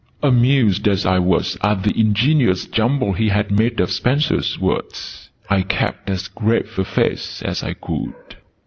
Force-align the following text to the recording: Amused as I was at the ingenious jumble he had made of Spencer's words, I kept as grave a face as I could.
Amused 0.23 0.87
as 0.87 1.05
I 1.05 1.19
was 1.19 1.59
at 1.61 1.83
the 1.83 1.93
ingenious 1.95 2.65
jumble 2.65 3.13
he 3.13 3.29
had 3.29 3.51
made 3.51 3.79
of 3.79 3.91
Spencer's 3.91 4.57
words, 4.57 5.29
I 5.47 5.61
kept 5.61 6.09
as 6.09 6.27
grave 6.27 6.79
a 6.79 6.83
face 6.85 7.43
as 7.43 7.61
I 7.61 7.73
could. 7.75 8.37